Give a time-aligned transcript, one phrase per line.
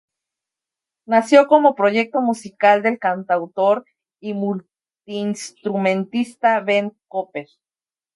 [1.05, 3.85] Nació como proyecto musical del cantautor
[4.19, 7.45] y multiinstrumentista Ben Cooper.